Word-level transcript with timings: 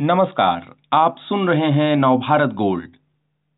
नमस्कार, 0.00 0.66
आप 0.92 1.16
सुन 1.18 1.48
रहे 1.48 1.70
हैं 1.72 1.96
नवभारत 1.96 2.52
गोल्ड। 2.54 2.90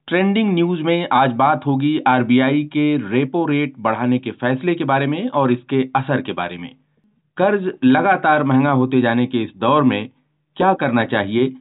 ट्रेंडिंग 0.09 0.53
न्यूज़ 0.55 0.83
में 0.83 1.09
आज 1.13 1.33
बात 1.33 1.67
होगी 1.67 1.99
आरबीआई 2.07 2.63
के 2.65 2.97
रेपो 3.11 3.45
रेट 3.47 3.75
बढ़ाने 3.79 4.19
के 4.19 4.31
फैसले 4.31 4.75
के 4.75 4.85
बारे 4.85 5.07
में 5.07 5.29
और 5.29 5.53
इसके 5.53 5.83
असर 5.97 6.23
के 6.23 6.33
बारे 6.33 6.59
में। 6.59 6.71
कर्ज 7.37 7.71
लगातार 7.85 8.45
महँगा 8.45 8.71
होते 8.71 9.01
जाने 9.01 9.27
के 9.27 9.43
इस 9.43 9.51
दौर 9.57 9.83
में 9.83 10.09
क्या 10.57 10.73
करना 10.75 11.05
चाहिए? 11.05 11.55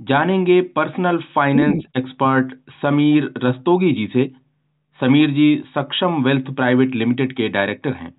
जानेंगे 0.00 0.60
personal 0.60 1.18
finance 1.34 1.82
expert 1.96 2.54
Sameer 2.82 3.32
Rastogi 3.44 3.92
ji 3.92 4.06
से। 4.06 4.30
Sameer 5.00 5.30
ji, 5.30 5.62
Saksham 5.74 6.22
wealth 6.22 6.50
private 6.50 6.94
limited 6.94 7.32
के 7.32 7.48
डायरेक्टर 7.48 7.92
हैं। 7.92 8.14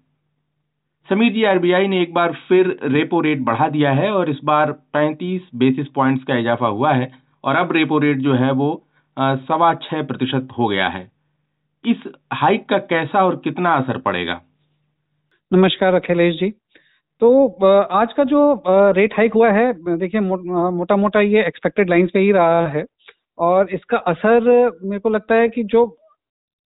समीर 1.10 1.32
जी 1.34 1.44
आरबीआई 1.44 1.88
ने 1.88 2.02
एक 2.02 2.14
बार 2.14 2.34
फिर 2.48 2.68
रेपो 2.84 3.20
रेट 3.22 3.40
बढ़ा 3.42 3.68
दिया 3.70 3.92
है 3.92 4.12
और 4.12 4.30
इस 4.30 4.38
बार 4.44 4.72
35 4.96 5.50
बेसिस 5.56 5.88
पॉइंट्स 5.96 6.24
का 6.24 6.38
इजाफा 6.38 6.68
हुआ 6.68 6.92
है 6.94 7.12
और 7.44 7.56
अब 7.56 7.72
रेपो 7.72 7.98
रेट 8.00 8.18
जो 8.18 8.34
है 8.34 8.52
वो 8.54 8.70
सवा 9.18 9.74
छह 9.84 10.02
प्रतिशत 10.04 10.48
हो 10.58 10.68
गया 10.68 10.88
है। 10.88 11.02
इस 11.84 12.04
हाइक 12.34 12.66
का 12.70 12.78
कैसा 12.86 13.26
और 13.26 13.36
कितना 13.44 13.74
असर 13.74 13.98
पड़ेगा? 13.98 14.40
नमस्कार, 15.52 15.94
अखिलेश 15.94 16.36
जी। 16.36 16.50
तो 17.22 17.48
आज 17.94 18.14
का 18.14 18.24
जो 18.24 18.64
रेट 18.68 19.14
हाइक 19.18 19.34
हुआ 19.34 19.52
है, 19.52 19.98
देखिए 19.98 20.22
मोटा 20.22 20.96
मोटा 20.96 21.22
ये 21.22 21.46
एक्सपेक्टेड 21.48 21.90
लाइंस 21.90 22.10
पे 22.14 22.20
ही 22.20 22.32
रहा 22.32 22.68
है 22.70 22.86
और 23.42 23.70
इसका 23.72 23.98
असर 23.98 24.50
मेरे 24.84 25.00
को 25.00 25.10
लगता 25.10 25.36
है 25.36 25.50
कि 25.50 25.64
जो 25.66 25.86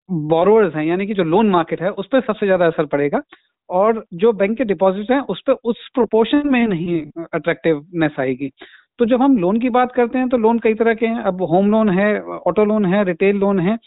बोरोवर्स 0.10 0.76
हैं, 0.76 0.86
यानी 0.86 1.08
कि 1.08 1.14
जो 1.14 1.24
लोन 1.26 1.50
मार्केट 1.50 1.82
है, 1.82 1.90
उस 1.92 2.08
पर 2.08 2.22
सबसे 2.22 2.46
ज़्यादा 2.46 2.66
असर 2.68 2.86
पड़ेगा। 2.88 3.22
और 3.70 4.04
जो 4.16 4.32
बैंक 4.34 4.58
के 4.58 4.64
डिपॉजिट 4.66 5.12
हैं, 5.12 5.20
उस 5.22 5.42
पर 5.48 5.54
उस 5.64 5.88
प्रोपोर्शन 5.96 6.44
में 6.46 6.66
नहीं 6.68 7.02
अट्रैक्टिवनेस 7.34 8.16
आएगी। 8.20 8.52
तो 9.00 9.06
जब 9.06 9.22
हम 9.22 9.38
लोन 9.38 9.60
की 9.60 9.70
बात 9.70 9.92
करते 9.92 10.18
हैं 10.18 10.30
तो 10.30 10.38
लोन 10.38 10.60
कई 10.60 10.74
तरह 10.74 10.94
के 10.94 11.06
हैं। 11.06 11.24
अब 11.24 11.42
होम 11.46 11.72
लोन 11.72 11.90
है 11.90 12.08
ऑटो 12.22 12.66
लोन 12.66 12.86
है 12.86 13.04
रिटेल 13.04 13.36
लोन 13.38 13.60
है। 13.60 13.78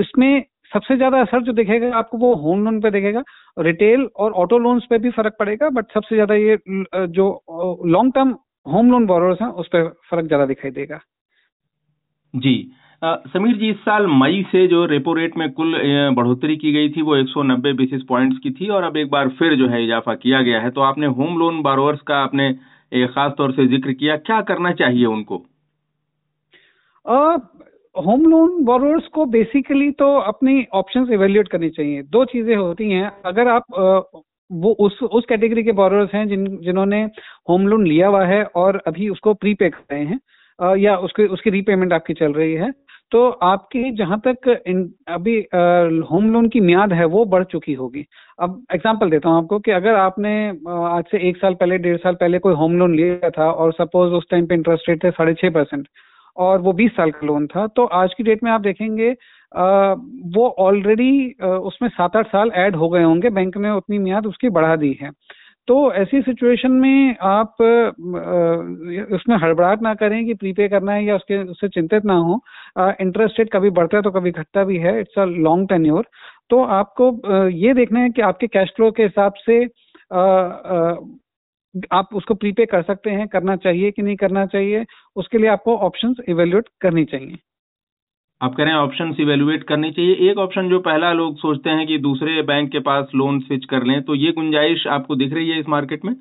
इसमें 0.00 0.44
सबसे 0.72 0.96
ज़्यादा 0.96 1.20
असर 1.20 1.42
जो 1.42 1.52
दिखेगा, 1.52 1.96
आपको 1.96 2.18
वो 2.18 2.34
होम 2.36 2.64
लोन 2.64 2.80
पे 2.80 2.90
दिखेगा। 2.90 3.22
रिटेल 3.56 4.08
और 4.16 4.32
ऑटो 4.34 4.58
लोन्स 4.58 4.84
पे 4.90 4.98
भी 4.98 5.10
फ़र्क 5.10 5.36
पड़ेगा 5.38 5.68
बट 5.70 5.92
सबसे 5.94 6.16
ज़्यादा 6.16 6.34
ये 6.34 6.56
जो 7.08 7.26
long 7.86 8.12
term 8.14 8.36
home 8.66 8.90
loan 8.90 9.06
borrowers 9.06 9.40
हैं, 9.42 9.48
उस 9.48 9.66
पर 9.68 9.88
फ़र्क 10.10 10.26
ज़्यादा 10.26 10.46
दिखाई 10.46 10.70
देगा। 10.70 11.00
जी। 12.34 12.54
समीर 13.02 13.56
जी 13.56 13.68
इस 13.70 13.76
साल 13.76 14.06
मई 14.06 14.42
से 14.42 14.66
जो 14.68 14.84
रेपो 14.86 15.12
रेट 15.14 15.36
में 15.36 15.50
कुल 15.52 15.74
बढ़ोतरी 16.14 16.56
की 16.56 16.72
गई 16.72 16.88
थी 16.88 17.02
वो 17.02 17.16
190 17.16 17.72
बेसिस 17.76 18.02
पॉइंट्स 18.02 18.38
की 18.38 18.50
थी 18.50 18.68
और 18.68 18.84
अब 18.84 18.96
एक 18.96 19.10
बार 19.10 19.28
फिर 19.38 19.54
जो 19.54 19.68
है 19.68 19.82
इजाफा 19.84 20.14
किया 20.14 20.42
गया 20.42 20.60
है। 20.60 20.70
तो 20.70 20.80
आपने 20.80 21.06
होम 21.08 21.38
लोन 21.38 21.60
बारोअर्स 21.62 22.00
का 22.00 22.16
आपने 22.16 22.52
खास 23.06 23.32
तौर 23.38 23.52
से 23.52 23.66
ज़िक्र 23.66 23.92
किया। 23.92 24.16
क्या 24.18 24.40
करना 24.40 24.72
चाहिए 24.72 25.04
उनको? 25.06 25.36
होम 27.96 28.26
लोन 28.26 28.62
बोरोवर्स 28.64 29.06
को 29.06 29.24
बेसिकली 29.26 29.90
तो 29.92 30.14
अपनी 30.18 30.64
ऑप्शंस 30.72 31.10
इवेल्युएट 31.10 31.48
करनी 31.48 31.70
चाहिए। 31.70 32.02
दो 32.02 32.24
चीज़ें 32.24 32.54
होती 32.56 32.90
हैं। 32.90 33.10
अगर 33.26 33.48
आप 33.48 33.74
आ, 33.78 34.20
वो 34.50 34.72
उस 34.80 35.02
उस 35.02 35.24
कैटेगरी 35.28 35.62
के 35.62 35.72
बोरोर्स 35.72 36.14
हैं 36.14 36.26
जिन 36.28 36.46
जिन्होंने 36.62 37.02
होम 37.48 37.66
लोन 37.68 37.86
लिया 37.86 38.08
हुआ 38.08 38.24
है 38.26 38.42
और 38.56 38.80
अभी 38.86 39.08
उसको 39.08 39.34
प्रीपे 39.34 39.70
कर 39.70 39.94
रहे 39.94 40.04
हैं 40.04 40.76
या 40.78 40.96
उसकी 40.98 41.26
उसकी 41.26 41.50
रीपेमेंट 41.50 41.92
आपकी 41.92 42.14
चल 42.14 42.32
रही 42.32 42.52
है 42.54 42.70
तो 43.12 43.28
आपकी 43.42 43.90
जहाँ 43.96 44.20
तक 44.26 44.48
अभी 45.08 45.36
होम 46.10 46.30
लोन 46.32 46.48
की 46.48 46.60
म्याद 46.60 46.92
है 46.92 47.04
वो 47.04 47.24
बढ़ 47.24 47.44
चुकी 47.44 47.72
होगी। 47.74 48.04
अब 48.38 48.64
एग्जांपल 48.74 49.10
देता 49.10 49.28
हूँ 49.28 49.38
आपको 49.38 49.58
कि 49.58 49.70
अगर 49.70 49.94
आपने 49.96 50.32
आज 50.68 51.04
से 51.10 51.18
एक 51.28 51.36
साल 51.36 51.54
पहले 51.54 51.78
डेढ़ 51.78 51.96
साल 51.96 52.14
पहले 52.14 52.38
कोई 52.38 52.54
होम 52.54 52.78
लोन 52.78 52.94
लिया 52.96 53.30
था 53.30 53.50
और 53.50 53.72
सपोज़ 53.72 54.12
उस 54.12 54.24
टाइम 54.30 54.46
पे 54.46 54.54
इंटरेस्ट 54.54 54.88
रेट 54.88 55.04
थे 55.04 55.10
साढ़े 55.10 55.34
छह 55.34 55.50
परसेंट 55.50 55.88
और 56.36 56.58
वो 56.58 56.72
बीस 56.72 56.90
साल 56.90 57.10
का 57.10 57.26
लोन 57.26 57.46
था 57.46 57.66
तो 57.66 57.84
आज 57.94 58.14
की 58.14 58.24
डेट 58.24 58.42
में 58.44 58.50
आप 58.50 58.60
देखेंगे 58.60 59.10
आ, 59.52 59.92
वो 60.36 60.48
ऑलरेडी 60.58 61.34
उसमें 61.42 61.88
सात 61.88 62.16
आठ 62.16 62.26
साल 62.26 62.50
ऐड 62.56 62.76
हो 62.76 62.88
गए 62.88 63.02
होंगे 63.02 63.30
बैंक 63.30 63.56
ने 63.56 63.70
उतनी 63.70 63.98
म्याद 63.98 64.26
उसकी 64.26 64.48
बढ़ा 64.48 64.76
दी 64.76 64.98
है। 65.02 65.10
तो 65.68 65.92
ऐसी 65.92 66.20
सिचुएशन 66.22 66.72
में 66.72 67.16
आप 67.22 67.62
उसमें 69.14 69.36
हड़बड़ाहट 69.42 69.82
ना 69.82 69.94
करें 69.94 70.24
कि 70.26 70.34
प्रीपे 70.34 70.68
करना 70.68 70.92
है 70.92 71.04
या 71.04 71.16
उसके, 71.16 71.38
उससे 71.42 71.68
चिंतित 71.68 72.04
ना 72.04 72.14
हो। 72.18 72.40
इंटरेस्ट 73.00 73.38
रेट 73.40 73.52
कभी 73.52 73.70
बढ़ता 73.70 73.96
है 73.96 74.02
तो 74.02 74.10
कभी 74.10 74.30
घटता 74.30 74.64
भी 74.64 74.78
है। 74.78 74.98
इट्स 75.00 75.18
अ 75.18 75.24
लॉन्ग 75.26 75.68
टेन्योर 75.68 76.08
तो 76.50 76.62
आपको 76.74 77.10
ये 77.50 77.74
देखना 77.74 78.00
है 78.00 78.10
कि 78.10 78.22
आपके 78.22 78.46
कैश 78.48 78.72
फ्लो 78.76 78.90
के 78.90 79.02
हिसाब 79.02 79.34
से 79.46 79.64
आप 81.92 82.08
उसको 82.14 82.34
प्रीपे 82.34 82.64
कर 82.66 82.82
सकते 82.82 83.10
हैं, 83.10 83.28
करना 83.28 83.56
चाहिए 83.56 83.90
कि 83.90 84.02
नहीं 84.02 84.16
करना 84.16 84.44
चाहिए। 84.46 84.84
उसके 85.16 85.38
लिए 85.38 85.48
आपको 85.50 85.76
ऑप्शंस 85.78 86.16
इवेल्युएट 86.28 86.68
करनी 86.80 87.04
चाहिए। 87.04 87.38
आप 88.42 88.54
कह 88.54 88.64
रहे 88.64 88.72
हैं 88.72 88.80
ऑप्शन 88.80 89.14
इवेल्युएट 89.20 89.62
करनी 89.64 89.90
चाहिए। 89.90 90.30
एक 90.30 90.38
ऑप्शन 90.38 90.68
जो 90.68 90.78
पहला 90.80 91.12
लोग 91.12 91.36
सोचते 91.38 91.70
हैं 91.70 91.86
कि 91.86 91.98
दूसरे 91.98 92.40
बैंक 92.42 92.70
के 92.72 92.78
पास 92.80 93.10
लोन 93.14 93.38
स्विच 93.40 93.64
कर 93.64 93.84
लें 93.84 94.00
तो 94.02 94.14
ये 94.14 94.32
गुंजाइश 94.32 94.86
आपको 94.90 95.16
दिख 95.16 95.32
रही 95.34 95.48
है 95.50 95.58
इस 95.60 95.68
मार्केट 95.68 96.04
में? 96.04 96.14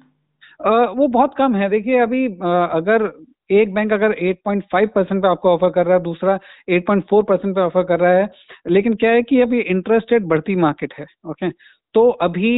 आ, 0.59 0.69
वो 0.69 1.07
बहुत 1.07 1.33
कम 1.37 1.55
है। 1.55 1.69
देखिए 1.69 1.99
अभी 1.99 2.25
आ, 2.27 2.65
अगर 2.65 3.11
एक 3.51 3.73
बैंक 3.73 3.93
अगर 3.93 4.11
8.5 4.23 4.89
परसेंट 4.95 5.21
पे 5.21 5.27
आपको 5.27 5.49
ऑफ़र 5.49 5.69
कर 5.69 5.85
रहा 5.85 5.97
है 5.97 6.03
दूसरा 6.03 6.37
8.4 6.69 7.23
परसेंट 7.23 7.55
पे 7.55 7.61
ऑफ़र 7.61 7.83
कर 7.83 7.99
रहा 7.99 8.11
है 8.11 8.29
लेकिन 8.69 8.93
क्या 8.93 9.11
है 9.11 9.23
कि 9.23 9.41
अभी 9.41 9.59
इंटरेस्ट 9.59 10.13
रेट 10.13 10.23
बढ़ती 10.25 10.55
मार्केट 10.55 10.93
है 10.99 11.05
ओके 11.29 11.49
तो 11.95 12.07
अभी 12.21 12.53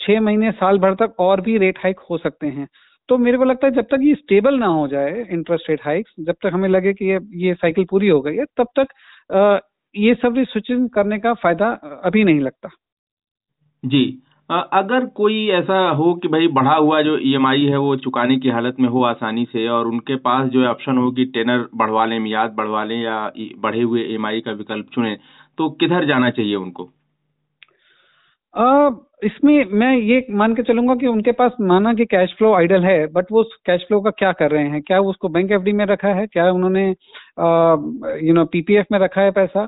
छह 0.00 0.20
महीने 0.20 0.52
साल 0.52 0.78
भर 0.78 0.94
तक 0.94 1.20
और 1.20 1.40
भी 1.40 1.56
रेट 1.58 1.78
हाइक 1.78 2.00
हो 2.10 2.18
सकते 2.18 2.46
हैं। 2.46 2.68
तो 3.10 3.18
मेरे 3.18 3.38
को 3.38 3.44
लगता 3.44 3.66
है 3.66 3.72
जब 3.72 3.82
तक 3.82 3.98
ये 4.02 4.14
स्टेबल 4.14 4.54
ना 4.54 4.66
हो 4.66 4.88
जाए 4.88 5.26
इंटरेस्ट 5.30 5.70
रेट 5.70 5.80
हाइक्स 5.84 6.12
जब 6.20 6.32
तक 6.32 6.50
हमें 6.54 6.68
लगे 6.68 6.92
कि 6.92 7.04
ये 7.04 7.18
ये 7.34 7.54
साइकिल 7.54 7.84
पूरी 7.90 8.08
हो 8.08 8.20
गई 8.20 8.36
है 8.36 8.44
तब 8.56 8.66
तक 8.78 8.86
आ, 9.34 9.58
ये 9.94 10.14
सब 10.14 10.34
स्विचिंग 10.42 10.88
करने 10.90 11.18
का 11.18 11.34
फ़ायदा 11.34 11.70
अभी 12.04 12.24
नहीं 12.24 12.40
लगता। 12.40 12.68
जी। 13.84 14.22
अगर 14.50 15.06
कोई 15.06 15.48
ऐसा 15.48 15.88
हो 15.90 16.14
कि 16.14 16.28
भाई 16.28 16.48
बढ़ा 16.48 16.74
हुआ 16.74 17.02
जो 17.02 17.18
ईएमआई 17.18 17.64
है 17.64 17.78
वो 17.78 17.96
चुकाने 17.96 18.36
की 18.36 18.48
हालत 18.48 18.80
में 18.80 18.88
हो 18.88 19.02
आसानी 19.04 19.44
से 19.44 19.68
और 19.68 19.86
उनके 19.86 20.16
पास 20.16 20.48
जो 20.50 20.64
ऑप्शन 20.66 20.98
हो 20.98 21.10
कि 21.10 21.24
टेनर 21.24 21.68
बढ़वा 21.74 22.04
लें 22.04 22.18
मियाद 22.20 22.54
बढ़वा 22.54 22.84
लें 22.84 23.00
या 23.02 23.32
बढ़े 23.58 23.82
हुए 23.82 24.02
ईएमआई 24.02 24.40
का 24.40 24.52
विकल्प 24.52 24.86
चुने 24.94 25.16
तो 25.58 25.70
किधर 25.70 26.04
जाना 26.04 26.30
चाहिए 26.30 26.54
उनको? 26.54 26.90
इसमें 29.24 29.64
मैं 29.72 29.92
ये 29.96 30.24
मान 30.30 30.54
के 30.54 30.62
चलूँगा 30.62 30.94
कि 30.94 31.06
उनके 31.06 31.32
पास 31.32 31.52
माना 31.60 31.92
कि 31.94 32.04
कैश 32.04 32.34
फ्लो 32.38 32.52
आइडल 32.54 32.84
है 32.84 33.06
बट 33.12 33.26
वो 33.32 33.42
कैश 33.66 33.82
फ्लो 33.88 34.00
का 34.00 34.10
क्या 34.10 34.30
कर 34.32 34.50
रहे 34.50 34.68
हैं? 34.68 34.80
क्या 34.82 35.00
उसको 35.00 35.28
बैंक 35.28 35.52
एफडी 35.52 35.72
में 35.72 35.84
रखा 35.86 36.08
है? 36.14 36.26
क्या 36.26 36.50
उन्होंने 36.52 36.88
यू 38.26 38.34
नो 38.34 38.44
पीपीएफ 38.44 38.86
में 38.92 38.98
रखा 38.98 39.20
है 39.20 39.30
पैसा? 39.30 39.66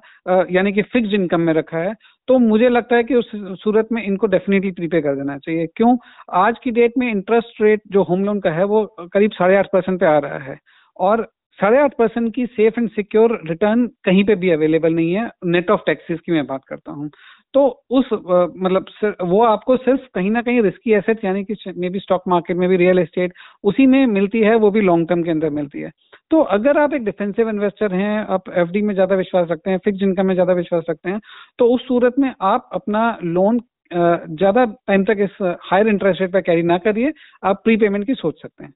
यानी 0.52 0.72
कि 0.72 0.82
फिक्स्ड 0.82 1.14
इनकम 1.14 1.40
में 1.40 1.52
रखा 1.54 1.78
है। 1.78 1.94
तो 2.28 2.38
मुझे 2.38 2.68
लगता 2.68 2.96
है 2.96 3.04
कि 3.04 3.14
उस 3.14 3.30
सूरत 3.62 3.88
में 3.92 4.02
इनको 4.02 4.26
डेफिनेटली 4.26 4.70
प्रीपे 4.70 5.00
कर 5.02 5.16
देना 5.16 5.36
चाहिए। 5.38 5.66
क्यों? 5.76 5.96
आज 6.34 6.58
की 6.64 6.70
डेट 6.70 6.92
में 6.98 7.10
इंटरेस्ट 7.10 7.62
रेट 7.62 7.82
जो 7.92 8.02
होम 8.02 8.24
लोन 8.24 8.40
का 8.40 8.50
है, 8.50 8.64
वो 8.64 8.84
करीब 9.12 9.30
साढ़े 9.30 9.56
आठ 9.56 9.66
परसेंट 9.72 10.00
पे 10.00 10.06
आ 10.06 10.18
रहा 10.18 10.38
है। 10.38 10.58
और 10.96 11.26
साढ़े 11.58 11.78
आठ 11.78 11.94
परसेंट 11.98 12.34
की 12.34 12.46
सेफ़ 12.46 12.80
एंड 12.80 12.88
सिक्योर 12.90 13.40
रिटर्न 13.48 13.86
कहीं 14.04 14.24
पे 14.24 14.34
भी 14.34 14.50
अवेलेबल 14.50 14.94
नहीं 14.94 15.12
है। 15.14 15.28
नेट 15.44 15.70
ऑफ़ 15.70 15.80
टैक्सेस 15.86 16.20
की 16.26 16.32
मैं 16.32 16.46
बात 16.46 16.60
करता 16.68 16.92
हूँ। 16.92 17.10
तो 17.54 17.64
उस 17.90 18.08
मतलब 18.12 18.86
वो 19.22 19.42
आपको 19.44 19.76
सिर्फ़ 19.78 20.00
कहीं 20.14 20.30
ना 20.30 20.42
कहीं 20.42 20.60
रिस्की 20.62 20.92
एसेट 20.94 21.24
यानी 21.24 21.44
कि 21.44 21.72
मे 21.76 21.88
बी 21.90 21.98
स्टॉक 22.00 22.22
मार्केट 22.28 22.56
में 22.56 22.68
भी 22.68 22.76
रियल 22.76 22.98
एस्टेट 22.98 23.32
उसी 23.64 23.86
में 23.86 24.06
मिलती 24.08 24.40
है, 24.40 24.54
वो 24.56 24.70
भी 24.70 24.80
लॉन्ग 24.80 25.08
टर्म 25.08 25.22
के 25.22 25.30
अंदर 25.30 25.50
मिलती 25.52 25.80
है। 25.80 25.90
तो 26.30 26.40
अगर 26.52 26.78
आप 26.78 26.94
एक 26.94 27.04
डिफेंसिव 27.04 27.48
इन्वेस्टर 27.48 27.94
हैं, 27.94 28.26
आप 28.26 28.48
एफडी 28.50 28.82
में 28.82 28.94
ज़्यादा 28.94 29.14
विश्वास 29.16 29.48
रखते 29.50 29.70
हैं 29.70 29.78
फिक्स 29.84 30.02
इनकम 30.02 30.26
में 30.26 30.34
ज़्यादा 30.34 30.52
विश्वास 30.54 30.84
रखते 30.90 31.10
हैं 31.10 31.20
तो 31.58 31.66
उस 31.74 31.86
सूरत 31.88 32.14
में 32.18 32.32
आप 32.42 32.68
अपना 32.72 33.18
लोन 33.24 33.60
ज़्यादा 33.90 34.64
टाइम 34.64 35.04
तक 35.04 35.16
इस 35.20 35.36
हायर 35.62 35.88
इंटरेस्ट 35.88 36.20
रेट 36.20 36.32
पर 36.32 36.40
कैरी 36.42 36.62
ना 36.64 36.78
करिए, 36.80 37.12
आप 37.44 37.60
प्री 37.64 37.76
पेमेंट 37.76 38.06
की 38.06 38.14
सोच 38.14 38.40
सकते 38.42 38.64
हैं। 38.64 38.72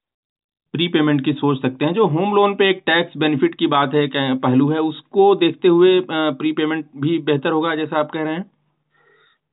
प्री 0.74 0.88
पेमेंट 0.88 1.24
की 1.24 1.32
सोच 1.34 1.60
सकते 1.62 1.84
हैं। 1.84 1.92
जो 1.94 2.06
होम 2.08 2.34
लोन 2.34 2.54
पे 2.54 2.68
एक 2.70 2.82
टैक्स 2.86 3.16
बेनिफिट 3.16 3.54
की 3.54 3.66
बात 3.68 3.94
है 3.94 4.06
पहलू 4.36 4.68
है, 4.70 4.78
उसको 4.80 5.34
देखते 5.36 5.68
हुए 5.68 6.00
प्री 6.10 6.52
पेमेंट 6.52 6.84
भी 6.96 7.18
बेहतर 7.20 7.52
होगा, 7.52 7.74
जैसा 7.74 7.98
आप 7.98 8.10
कह 8.10 8.22
रहे 8.22 8.34
हैं? 8.34 8.44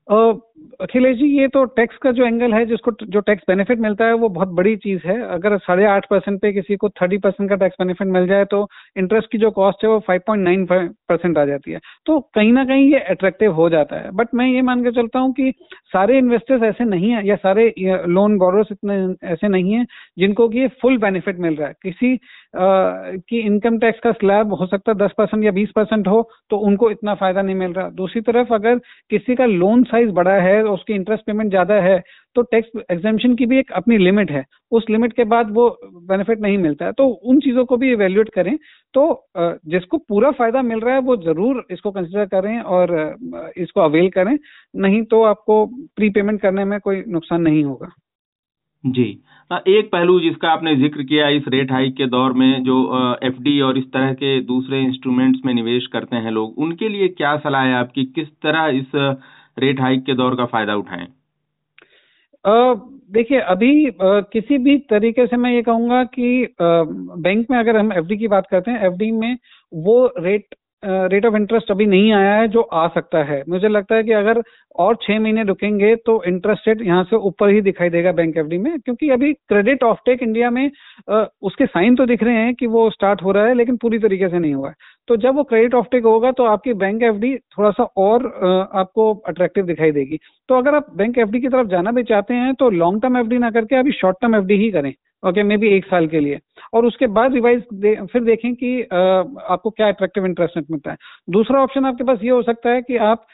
अखिलेश 0.07 1.17
जी, 1.17 1.25
ये 1.39 1.47
तो 1.47 1.63
टैक्स 1.75 1.97
का 1.97 2.11
जो 2.11 2.25
एंगल 2.25 2.53
है, 2.53 2.65
जिसको 2.65 2.91
जो 3.03 3.19
टैक्स 3.19 3.43
बेनिफिट 3.47 3.79
मिलता 3.79 4.05
है, 4.05 4.13
वो 4.13 4.29
बहुत 4.29 4.47
बड़ी 4.49 4.75
चीज़ 4.77 5.01
है। 5.05 5.19
अगर 5.29 5.57
साढ़े 5.57 5.85
आठ 5.85 6.05
परसेंट 6.09 6.39
पे 6.41 6.51
किसी 6.53 6.75
को 6.75 6.89
थर्टी 6.91 7.17
परसेंट 7.17 7.49
का 7.49 7.55
टैक्स 7.55 7.75
बेनिफिट 7.79 8.07
मिल 8.07 8.27
जाए 8.27 8.45
तो 8.45 8.65
इंटरेस्ट 8.97 9.31
की 9.31 9.37
जो 9.37 9.51
कॉस्ट 9.51 9.83
है, 9.83 9.89
वो 9.89 9.99
फाइव 9.99 10.21
पॉइंट 10.27 10.43
नाइन 10.43 10.65
परसेंट 10.65 11.37
आ 11.37 11.45
जाती 11.45 11.71
है। 11.71 11.79
तो 12.05 12.19
कहीं 12.35 12.51
ना 12.53 12.65
कहीं 12.65 12.91
ये 12.91 12.99
अट्रैक्टिव 12.99 13.53
हो 13.53 13.69
जाता 13.69 13.95
है। 13.95 14.11
बट 14.13 14.33
मैं 14.35 14.47
ये 14.47 14.61
मान 14.61 14.83
के 14.83 14.91
चलता 14.91 15.19
हूँ 15.19 15.31
कि 15.33 15.51
सारे 15.93 16.17
इन्वेस्टर्स 16.17 16.63
ऐसे 16.63 16.85
नहीं 16.85 17.11
है, 17.11 17.25
या 17.27 17.35
सारे 17.37 17.73
लोन 17.79 18.37
बोरोस 18.37 18.67
इतने, 18.71 18.95
ऐसे 19.27 19.47
नहीं 19.47 19.73
है, 19.73 19.85
जिनको 20.17 20.49
कि 20.49 20.59
ये 20.59 20.67
फुल 20.81 20.97
बेनिफिट 20.97 21.39
मिल 21.39 21.55
रहा 21.55 21.67
है। 21.67 21.73
किसी 21.83 22.15
कि 22.53 23.39
इनकम 23.39 23.77
टैक्स 23.79 23.99
का 23.99 24.11
स्लैब 24.11 24.53
हो 24.53 24.65
सकता 24.65 24.91
है 24.91 24.97
दस 24.97 25.11
परसेंट 25.17 25.43
या 25.43 25.51
बीस 25.51 25.69
परसेंट 25.75 26.07
हो 26.07 26.21
तो 26.49 26.57
उनको 26.59 26.89
इतना 26.91 27.13
फ़ायदा 27.15 27.41
नहीं 27.41 27.55
मिल 27.55 27.73
रहा। 27.73 27.89
दूसरी 27.91 28.21
तरफ़ 28.23 28.53
अगर 28.53 28.77
किसी 29.11 29.35
का 29.35 29.45
लोन 29.45 29.83
साइज़ 29.85 30.09
बड़ा 30.13 30.33
है 30.41 30.61
और 30.63 30.69
उसकी 30.69 30.93
इंटरेस्ट 30.93 31.25
पेमेंट 31.25 31.49
ज़्यादा 31.49 31.75
है 31.83 32.01
तो 32.35 32.41
टैक्स 32.43 32.81
एग्जामेशन 32.91 33.35
की 33.35 33.45
भी 33.45 33.59
एक 33.59 33.71
अपनी 33.71 33.97
लिमिट 33.97 34.31
है। 34.31 34.43
उस 34.71 34.85
लिमिट 34.89 35.13
के 35.13 35.23
बाद 35.25 35.51
वो 35.53 35.67
बेनिफिट 35.83 36.39
नहीं 36.41 36.57
मिलता 36.57 36.85
है। 36.85 36.91
तो 36.91 37.05
उन 37.05 37.39
चीज़ों 37.39 37.65
को 37.65 37.77
भी 37.77 37.91
इवेल्युएट 37.91 38.29
करें। 38.35 38.55
तो 38.93 39.03
जिसको 39.37 39.97
पूरा 39.99 40.31
फ़ायदा 40.31 40.61
मिल 40.61 40.79
रहा 40.79 40.93
है, 40.93 41.01
वो 41.01 41.15
ज़रूर 41.17 41.65
इसको 41.71 41.91
कंसिडर 41.91 42.25
करें 42.25 42.59
और 42.59 42.95
इसको 43.57 43.81
अवेल 43.81 44.09
करें। 44.09 44.37
नहीं 44.75 45.03
तो 45.05 45.23
आपको 45.23 45.65
प्री 45.95 46.09
पेमेंट 46.11 46.41
करने 46.41 46.65
में 46.65 46.79
कोई 46.79 47.03
नुकसान 47.07 47.41
नहीं 47.41 47.63
होगा। 47.63 47.91
जी। 48.83 49.03
एक 49.67 49.89
पहलू 49.91 50.19
जिसका 50.19 50.49
आपने 50.49 50.75
ज़िक्र 50.75 51.03
किया 51.03 51.27
इस 51.29 51.43
रेट 51.47 51.71
हाइक 51.71 51.95
के 51.97 52.05
दौर 52.07 52.33
में 52.33 52.63
जो 52.63 52.77
एफडी 53.23 53.59
और 53.61 53.77
इस 53.77 53.83
तरह 53.85 54.13
के 54.13 54.39
दूसरे 54.41 54.81
इंस्ट्रूमेंट्स 54.81 55.39
में 55.45 55.53
निवेश 55.53 55.87
करते 55.87 56.15
हैं 56.15 56.31
लोग 56.31 56.57
उनके 56.59 56.89
लिए 56.89 57.07
क्या 57.07 57.35
सलाह 57.37 57.63
है 57.63 57.73
आपकी? 57.73 58.05
किस 58.05 58.27
तरह 58.43 58.65
इस 58.77 58.95
रेट 59.59 59.81
हाइक 59.81 60.03
के 60.05 60.13
दौर 60.13 60.35
का 60.35 60.45
फ़ायदा 60.45 60.75
उठाएँ? 60.75 61.07
देखिए 63.13 63.39
अभी 63.39 63.87
आ, 63.87 64.19
किसी 64.33 64.57
भी 64.57 64.77
तरीके 64.89 65.25
से 65.27 65.37
मैं 65.37 65.51
ये 65.51 65.61
कहूँगा 65.61 66.03
कि 66.03 66.43
आ, 66.43 66.65
बैंक 67.25 67.47
में 67.51 67.57
अगर 67.59 67.77
हम 67.77 67.93
एफडी 67.93 68.17
की 68.17 68.27
बात 68.27 68.47
करते 68.51 68.71
हैं 68.71 68.85
एफडी 68.85 69.11
में 69.11 69.37
वो 69.73 70.13
रेट 70.19 70.55
रेट 70.83 71.25
ऑफ़ 71.25 71.35
इंटरेस्ट 71.35 71.71
अभी 71.71 71.85
नहीं 71.85 72.11
आया 72.13 72.33
है 72.35 72.47
जो 72.47 72.61
आ 72.61 72.87
सकता 72.89 73.23
है। 73.23 73.43
मुझे 73.49 73.67
लगता 73.67 73.95
है 73.95 74.03
कि 74.03 74.11
अगर 74.13 74.41
और 74.75 74.95
छह 75.01 75.19
महीने 75.19 75.43
रुकेंगे 75.43 75.95
तो 75.95 76.21
इंटरेस्ट 76.27 76.67
रेट 76.67 76.81
यहाँ 76.81 77.03
से 77.03 77.15
ऊपर 77.27 77.49
ही 77.49 77.61
दिखाई 77.61 77.89
देगा 77.89 78.11
बैंक 78.11 78.37
एफडी 78.37 78.57
में 78.57 78.79
क्योंकि 78.79 79.09
अभी 79.09 79.31
क्रेडिट 79.33 79.83
ऑफटेक 79.83 80.23
इंडिया 80.23 80.49
में 80.49 80.69
आ, 81.09 81.23
उसके 81.41 81.65
साइन 81.65 81.95
तो 81.95 82.05
दिख 82.05 82.23
रहे 82.23 82.35
हैं 82.35 82.53
कि 82.55 82.67
वो 82.67 82.89
स्टार्ट 82.89 83.23
हो 83.23 83.31
रहा 83.31 83.45
है 83.45 83.53
लेकिन 83.53 83.77
पूरी 83.77 83.99
तरीके 83.99 84.29
से 84.29 84.39
नहीं 84.39 84.53
हुआ 84.53 84.69
है। 84.69 84.75
तो 85.07 85.15
जब 85.17 85.35
वो 85.35 85.43
क्रेडिट 85.43 85.73
ऑफटेक 85.75 86.03
होगा 86.03 86.31
तो 86.31 86.43
आपकी 86.45 86.73
बैंक 86.75 87.03
एफडी 87.03 87.35
थोड़ा 87.57 87.71
सा 87.71 87.83
और 87.83 88.25
आ, 88.25 88.79
आपको 88.79 89.13
अट्रैक्टिव 89.27 89.65
दिखाई 89.65 89.91
देगी। 89.91 90.19
तो 90.49 90.57
अगर 90.57 90.75
आप 90.75 90.87
बैंक 90.97 91.17
एफडी 91.17 91.41
की 91.41 91.47
तरफ़ 91.47 91.67
जाना 91.67 91.91
भी 91.91 92.03
चाहते 92.03 92.33
हैं 92.33 92.53
तो 92.55 92.69
लॉन्ग 92.71 93.01
टर्म 93.01 93.17
एफडी 93.17 93.37
ना 93.37 93.51
करके 93.51 93.75
अभी 93.75 93.91
शॉर्ट 93.93 94.17
टर्म 94.21 94.35
एफडी 94.35 94.57
ही 94.57 94.71
करें। 94.71 94.93
ओके 95.23 95.43
मे 95.43 95.57
बी 95.57 95.67
एक 95.75 95.85
साल 95.85 96.07
के 96.07 96.19
लिए। 96.19 96.39
और 96.73 96.85
उसके 96.85 97.07
बाद 97.09 97.33
रिवाइज 97.33 97.61
दे, 97.73 97.95
फिर 98.05 98.23
देखें 98.23 98.53
कि 98.55 98.81
आ, 98.83 98.97
आपको 98.97 99.69
क्या 99.69 99.87
अट्रैक्टिव 99.87 100.25
इंटरेस्ट 100.25 100.57
रेट 100.57 100.65
मिलता 100.71 100.91
है। 100.91 100.97
दूसरा 101.29 101.61
ऑप्शन 101.63 101.85
आपके 101.85 102.03
पास 102.03 102.19
ये 102.23 102.29
हो 102.29 102.41
सकता 102.43 102.69
है 102.69 102.81
कि 102.81 102.97
आप 103.03 103.25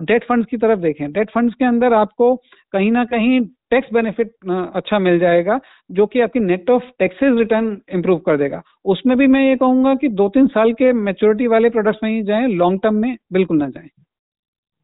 डेट 0.00 0.24
फंड्स 0.24 0.46
की 0.50 0.56
तरफ़ 0.56 0.78
देखें। 0.80 1.10
डेट 1.12 1.30
फंड्स 1.30 1.54
के 1.54 1.64
अंदर 1.64 1.92
आपको 1.94 2.34
कहीं 2.72 2.90
ना 2.92 3.04
कहीं 3.04 3.40
टैक्स 3.70 3.92
बेनिफिट 3.92 4.30
अच्छा 4.50 4.98
मिल 4.98 5.18
जाएगा 5.18 5.58
जो 5.90 6.06
कि 6.06 6.20
आपकी 6.20 6.40
net 6.40 6.70
of 6.70 6.82
taxes 6.98 7.38
return 7.38 7.76
improve 7.94 8.18
कर 8.18 8.36
देगा। 8.36 8.62
उसमें 8.84 9.16
भी 9.18 9.26
मैं 9.26 9.42
ये 9.48 9.56
कहूँगा 9.56 9.94
कि 9.94 10.08
दो 10.10 10.28
तीन 10.28 10.46
साल 10.46 10.72
के 10.72 10.92
मेच्योरिटी 10.92 11.46
वाले 11.46 11.70
प्रोडक्ट्स 11.70 12.00
में 12.02 12.10
ही 12.10 12.22
जाएँ 12.22 12.46
लॉन्ग 12.48 12.80
टर्म 12.82 12.94
में 12.94 13.16
बिल्कुल 13.32 13.58
ना 13.58 13.68
जाएँ। 13.68 13.88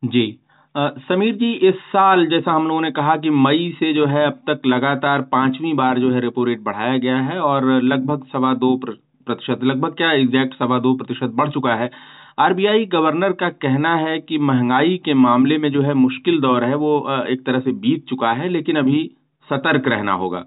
जी। 0.02 0.26
समीर 0.74 1.34
जी, 1.34 1.52
इस 1.62 1.74
साल 1.88 2.26
जैसा 2.26 2.52
हम 2.52 2.66
लोगों 2.68 2.80
ने 2.80 2.90
कहा 2.90 3.16
कि 3.16 3.30
मई 3.30 3.70
से 3.78 3.92
जो 3.92 4.06
है 4.06 4.24
अब 4.26 4.38
तक 4.48 4.66
लगातार 4.66 5.20
पांचवी 5.22 5.72
बार 5.72 5.98
जो 5.98 6.10
है 6.10 6.20
रेपो 6.20 6.44
रेट 6.44 6.60
बढ़ाया 6.60 6.96
गया 6.98 7.16
है 7.16 7.38
और 7.40 7.64
लगभग 7.82 8.24
सवा 8.24 8.52
दो 8.54 8.74
प्रतिशत, 8.76 9.60
लगभग 9.64 9.94
क्या 9.94 10.10
एग्जैक्ट 10.12 10.54
सवा 10.54 10.78
दो 10.78 10.94
प्रतिशत 10.94 11.32
बढ़ 11.34 11.50
चुका 11.50 11.74
है। 11.74 11.90
आरबीआई 12.38 12.84
गवर्नर 12.86 13.32
का 13.32 13.48
कहना 13.48 13.94
है 13.96 14.18
कि 14.20 14.38
महँगाई 14.38 14.96
के 15.04 15.14
मामले 15.14 15.58
में 15.58 15.70
जो 15.72 15.82
है 15.82 15.94
मुश्किल 15.94 16.40
दौर 16.40 16.64
है, 16.64 16.74
वो 16.74 17.24
एक 17.28 17.44
तरह 17.46 17.60
से 17.60 17.72
बीत 17.74 18.04
चुका 18.08 18.32
है, 18.32 18.48
लेकिन 18.48 18.76
अभी 18.76 19.10
सतर्क 19.48 19.88
रहना 19.88 20.12
होगा। 20.12 20.44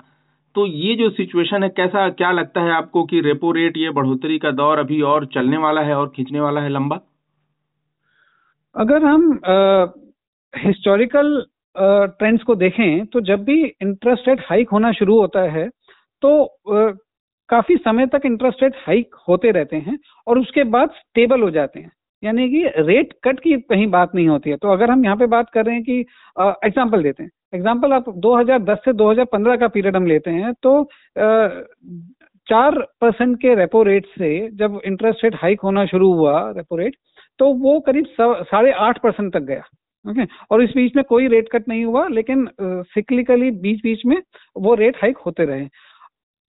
तो 0.56 0.66
ये 0.66 0.96
जो 0.96 1.10
सिचुएशन 1.10 1.64
है, 1.64 1.70
कैसा, 1.70 2.10
क्या 2.10 2.32
लगता 2.32 2.62
है 2.62 2.72
आपको 2.72 3.04
कि 3.04 3.22
रेपो 3.22 3.52
रेट 3.52 3.78
ये 3.78 3.90
बढ़ोतरी 3.92 4.38
का 4.40 4.52
दौर 4.54 4.80
अभी 4.80 5.02
और 5.04 5.26
चलने 5.26 5.58
वाला 5.58 5.82
है 5.82 5.96
और 5.96 6.12
खींचने 6.16 6.40
वाला 6.40 6.62
है 6.62 6.70
लंबा? 6.70 7.00
अगर 8.76 9.06
हम 9.06 9.40
हिस्टोरिकल 10.54 11.46
ट्रेंड्स 11.76 12.44
को 12.44 12.56
देखें 12.56 13.06
तो 13.06 13.22
जब 13.24 13.44
भी 13.46 13.64
इंटरेस्ट 13.64 14.28
रेट 14.30 14.40
हाइक 14.46 14.70
होना 14.70 14.92
शुरू 14.94 15.20
होता 15.20 15.42
है 15.52 15.68
तो 16.24 16.32
काफ़ी 17.50 17.76
समय 17.78 18.06
तक 18.08 18.22
इंटरेस्ट 18.26 18.64
रेट 18.64 18.76
हाइक 18.78 19.16
होते 19.28 19.52
रहते 19.52 19.76
हैं 19.78 19.98
और 20.28 20.40
उसके 20.40 20.64
बाद 20.66 20.90
स्टेबल 20.92 21.42
हो 21.42 21.50
जाते 21.52 21.80
हैं। 21.80 21.92
यानी 22.24 22.48
कि 22.50 22.64
रेट 22.80 23.14
कट 23.24 23.40
की 23.40 23.56
कहीं 23.62 23.88
बात 23.90 24.16
नहीं 24.16 24.28
होती 24.28 24.50
है। 24.50 24.58
तो 24.58 24.72
अगर 24.72 24.92
हम 24.92 25.04
यहाँ 25.06 25.18
पे 25.18 25.26
बात 25.28 25.50
कर 25.54 25.66
रहे 25.66 25.76
हैं 25.76 25.84
कि 25.84 26.00
एग्ज़ाम्पल 26.66 27.04
देते 27.04 27.24
हैं। 27.24 27.30
एग्ज़ाम्पल 27.54 27.94
आप 27.94 28.10
2010 28.18 28.78
से 28.86 28.94
2015 28.94 29.58
का 29.58 29.68
पीरियड 29.68 29.96
हम 29.96 30.08
लेते 30.08 30.32
हैं 30.32 30.54
तो 30.64 30.84
चार 32.48 32.80
परसेंट 33.02 33.38
के 33.38 33.56
रेपो 33.56 33.84
रेट 33.84 34.06
से 34.18 34.30
जब 34.56 34.80
इंटरेस्ट 34.86 35.24
रेट 35.24 35.36
हाइक 35.36 35.62
होना 35.62 35.86
शुरू 35.86 36.12
हुआ 36.14 36.40
रेपो 36.52 36.76
रेट 36.78 36.96
तो 37.40 37.54
वो 37.56 37.80
करीब 37.82 38.06
साढ़े 38.20 38.72
आठ 38.72 39.02
परसेंट 39.04 39.34
तक 39.34 39.42
गया। 39.42 39.64
Okay 40.08 40.22
okay? 40.22 40.28
और 40.52 40.64
इस 40.64 40.70
बीच 40.76 40.96
में 40.96 41.04
कोई 41.06 41.28
रेट 41.28 41.50
कट 41.52 41.68
नहीं 41.70 41.84
हुआ, 41.86 42.08
लेकिन 42.08 42.48
सिक्लिकली 42.62 43.52
बीच 43.52 43.82
बीच 43.84 44.06
में 44.06 44.18
वो 44.56 44.74
रेट 44.76 44.98
हाइक 45.02 45.18
होते 45.18 45.46
रहे 45.46 45.68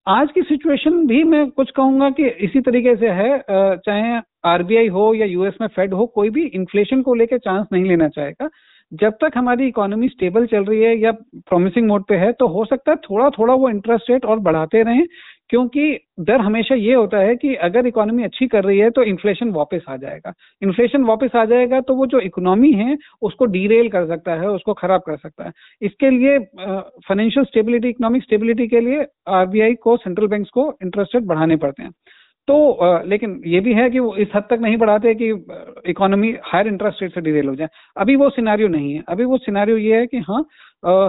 आज 0.08 0.28
की 0.32 0.42
सिचुएशन 0.42 1.06
भी 1.08 1.24
मैं 1.24 1.50
कुछ 1.52 1.72
कहूँगा 1.72 2.10
कि 2.10 2.28
इसी 2.46 2.60
तरीके 2.62 2.96
से 2.96 3.08
है 3.12 3.38
चाहे 3.50 4.20
आरबीआई 4.46 4.88
हो 4.88 5.14
या 5.14 5.26
यूएस 5.26 5.54
में 5.62 5.68
फेड 5.68 5.94
हो, 5.94 6.06
कोई 6.06 6.30
भी 6.30 6.46
इन्फ्लेशन 6.46 7.02
को 7.02 7.14
लेकर 7.14 7.38
चांस 7.38 7.66
नहीं 7.74 7.84
लेना 7.86 8.08
चाहेगा 8.08 8.50
जब 8.92 9.18
तक 9.22 9.32
हमारी 9.36 9.68
इकोनॉमी 9.68 10.08
स्टेबल 10.10 10.46
चल 10.46 10.66
रही 10.66 10.82
है 10.82 10.96
या 10.98 11.12
प्रॉमिसिंग 11.36 11.88
मोड 11.88 12.04
पे 12.08 12.16
है 12.16 12.32
तो 12.34 12.48
हो 12.48 12.64
सकता 12.66 12.92
है 12.92 12.98
थोड़ा 13.10 13.30
थोड़ा 13.30 13.54
वो 13.54 13.70
इंटरेस्ट 13.70 14.12
रेट 14.12 14.26
और 14.26 14.40
बढ़ाते 14.40 14.84
रहें 14.84 15.06
क्योंकि 15.50 16.00
डर 16.20 16.42
हमेशा 16.42 16.76
ये 16.76 16.94
होता 16.94 17.18
है 17.18 17.36
कि 17.36 17.54
अगर 17.66 17.88
इकोनॉमी 17.88 18.24
अच्छी 18.24 18.48
कर 18.48 18.64
रही 18.64 18.80
है 18.80 18.90
तो 18.90 19.04
इन्फ्लेशन 19.04 19.50
वापस 19.52 19.86
आ 19.90 19.96
जाएगा। 19.98 20.34
इन्फ्लेशन 20.62 21.04
वापस 21.04 21.36
आ 21.36 21.44
जाएगा 21.46 21.80
तो 21.82 21.96
वो 21.96 22.06
जो 22.06 22.20
इकोनॉमी 22.20 22.72
है, 22.74 22.98
उसको 23.22 23.46
डीरेल 23.46 23.90
कर 23.90 24.08
सकता 24.08 24.34
है, 24.34 24.50
उसको 24.50 24.74
खराब 24.74 25.02
कर 25.02 25.18
सकता 25.18 25.46
है। 25.46 25.52
इसके 25.82 26.10
लिए 26.10 26.38
फाइनेंशियल 26.40 27.46
स्टेबिलिटी 27.46 27.90
इकोनॉमिक 27.90 28.24
स्टेबिलिटी 28.24 28.68
के 28.68 28.80
लिए 28.80 29.06
आरबीआई 29.30 29.76
को 29.76 29.98
सेंट्रल 29.98 30.28
बैंक 30.28 30.48
को 30.54 30.72
इंटरेस्ट 30.84 31.16
रेट 31.16 31.24
बढ़ाने 31.24 31.56
पड़ते 31.56 31.84
हैं। 31.84 31.92
तो 32.48 32.72
आ, 32.72 33.02
लेकिन 33.04 33.42
ये 33.46 33.60
भी 33.60 33.74
है 33.74 33.90
कि 33.90 34.00
वो 34.00 34.16
इस 34.16 34.28
हद 34.36 34.44
तक 34.50 34.60
नहीं 34.62 34.78
बढ़ाते 34.78 35.14
कि 35.16 35.30
इकोनॉमी 35.92 36.34
हायर 36.44 36.68
इंटरेस्ट 36.68 37.02
रेट 37.02 37.14
से 37.14 37.22
डिरेल 37.22 37.48
हो 37.48 37.56
जाए। 37.56 37.68
अभी 37.98 38.16
वो 38.16 38.30
सिनारियो 38.30 38.68
नहीं 38.68 38.94
है। 38.94 39.04
अभी 39.10 39.26
वो 39.26 39.38
सिनारियो 39.38 39.78
ये 39.78 39.98
है 39.98 40.08
कि 40.08 40.18
हाँ 40.28 40.46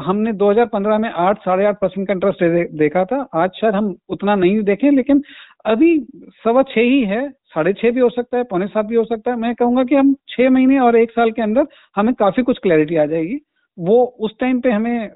हमने 0.04 0.32
2015 0.32 0.98
में 0.98 1.10
आठ 1.10 1.38
साढ़े 1.38 1.64
आठ 1.66 1.78
परसेंट 1.80 2.06
का 2.08 2.12
इंटरेस्ट 2.14 2.42
दे, 2.42 2.64
देखा 2.78 3.04
था। 3.04 3.20
आज 3.34 3.50
शायद 3.60 3.74
हम 3.74 3.94
उतना 4.08 4.34
नहीं 4.34 4.62
देखें 4.62 4.90
लेकिन 4.90 5.22
अभी 5.66 5.98
सवा 6.44 6.62
छः 6.64 6.80
ही 6.80 7.02
है। 7.04 7.28
साढ़े 7.30 7.72
छः 7.72 7.90
भी 7.90 8.00
हो 8.00 8.08
सकता 8.10 8.36
है 8.36 8.44
पौने 8.44 8.66
सात 8.66 8.86
भी 8.86 8.96
हो 8.96 9.04
सकता 9.04 9.30
है। 9.30 9.36
मैं 9.38 9.54
कहूँगा 9.54 9.84
कि 9.84 9.94
हम 9.94 10.14
छः 10.28 10.50
महीने 10.50 10.78
और 10.80 10.96
एक 10.96 11.10
साल 11.10 11.30
के 11.30 11.42
अंदर 11.42 11.66
हमें 11.96 12.14
काफ़ी 12.14 12.42
कुछ 12.42 12.58
क्लैरिटी 12.58 12.96
आ 12.96 13.04
जाएगी। 13.06 13.38
वो 13.78 14.04
उस 14.20 14.34
टाइम 14.40 14.60
पे 14.60 14.70
हमें 14.70 15.10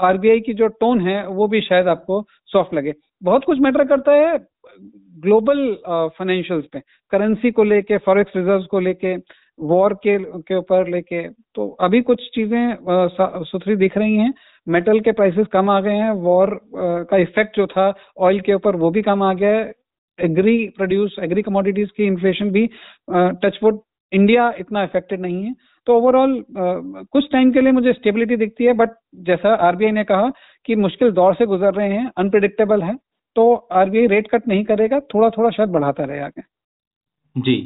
आरबीआई 0.00 0.40
की 0.40 0.54
जो 0.54 0.66
टोन 0.80 1.00
है 1.00 1.26
वो 1.28 1.46
भी 1.48 1.60
शायद 1.60 1.88
आपको 1.88 2.22
सॉफ्ट 2.52 2.74
लगे। 2.74 2.94
बहुत 3.22 3.44
कुछ 3.44 3.58
मैटर 3.60 3.84
करता 3.84 4.12
है। 4.12 4.38
ग्लोबल 5.20 5.58
फाइनेंशियल्स 5.86 6.64
पे 6.72 6.80
करेंसी 7.12 7.50
को 7.50 7.64
लेके 7.64 7.98
फॉरेक्स 8.00 8.36
रिजर्व्स 8.36 8.66
को 8.66 8.80
लेके 8.80 9.14
वॉर 9.64 9.94
के 10.02 10.16
के 10.40 10.56
ऊपर 10.56 10.88
लेके 10.90 11.22
तो 11.54 11.68
अभी 11.80 12.00
कुछ 12.02 12.28
चीज़ें 12.34 12.76
सुथरी 13.44 13.76
दिख 13.76 13.98
रही 13.98 14.16
हैं। 14.16 14.32
मेटल 14.66 15.00
के 15.00 15.12
प्राइसेस 15.12 15.46
कम 15.52 15.70
आ 15.70 15.80
गए 15.80 15.94
हैं 15.94 16.10
वॉर 16.22 16.58
का 16.74 17.16
इफ़ेक्ट 17.18 17.56
जो 17.56 17.66
था 17.66 17.92
ऑयल 18.18 18.40
के 18.40 18.54
ऊपर 18.54 18.76
वो 18.76 18.90
भी 18.90 19.02
कम 19.02 19.22
आ 19.22 19.32
गया 19.34 19.50
है। 19.50 19.72
एग्री 20.18 20.56
प्रोड्यूस 20.76 21.16
एग्री 21.22 21.42
कमोडिटीज 21.42 21.90
की 21.96 22.06
इन्फ्लेशन 22.06 22.50
भी 22.50 22.66
टचवुड 23.10 23.80
इंडिया 24.12 24.52
इतना 24.58 24.82
इफेक्टेड 24.84 25.20
नहीं 25.20 25.44
है। 25.44 25.54
तो 25.86 25.96
ओवरऑल 25.96 26.42
कुछ 26.48 27.30
टाइम 27.32 27.52
के 27.52 27.60
लिए 27.60 27.72
मुझे 27.72 27.92
स्टेबिलिटी 27.92 28.36
दिखती 28.36 28.64
है 28.64 28.72
बट 28.74 28.90
जैसा 29.26 29.54
आरबीआई 29.68 29.92
ने 29.92 30.04
कहा 30.04 30.30
कि 30.68 30.74
मुश्किल 30.76 31.10
दौर 31.12 31.34
से 31.34 31.46
गुजर 31.46 31.74
रहे 31.74 31.88
हैं 31.90 32.10
अनप्रिडिक्टेबल 32.18 32.82
है। 32.82 32.96
तो 33.36 33.52
आरबीआई 33.72 34.06
रेट 34.06 34.30
कट 34.30 34.48
नहीं 34.48 34.64
करेगा 34.64 35.00
थोड़ा 35.14 35.28
थोड़ा 35.30 35.50
शायद 35.50 35.68
बढ़ाता 35.70 36.04
रहे 36.04 36.20
आगे। 36.20 36.42
जी 37.36 37.56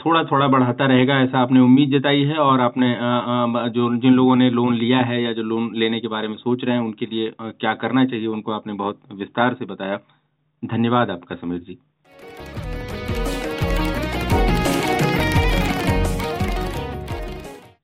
थोड़ा 0.00 0.22
थोड़ा 0.24 0.46
बढ़ाता 0.48 0.86
रहेगा, 0.86 1.18
ऐसा 1.20 1.38
आपने 1.38 1.60
उम्मीद 1.60 1.90
जताई 1.90 2.22
है 2.24 2.36
और 2.38 2.60
आपने 2.60 2.94
जो 3.70 3.94
जिन 3.96 4.12
लोगों 4.12 4.36
ने 4.36 4.50
लोन 4.50 4.74
लिया 4.74 4.98
है 5.00 5.22
या 5.22 5.32
जो 5.32 5.42
लोन 5.42 5.70
लेने 5.74 6.00
के 6.00 6.08
बारे 6.08 6.28
में 6.28 6.36
सोच 6.36 6.64
रहे 6.64 6.74
हैं, 6.74 6.82
उनके 6.82 7.06
लिए 7.06 7.32
क्या 7.40 7.74
करना 7.76 8.04
चाहिए, 8.04 8.26
उनको 8.26 8.52
आपने 8.52 8.72
बहुत 8.74 9.00
विस्तार 9.12 9.54
से 9.54 9.64
बताया। 9.64 9.98
धन्यवाद 10.62 11.10
आपका, 11.10 11.34
समीर 11.36 11.60
जी। 11.60 11.78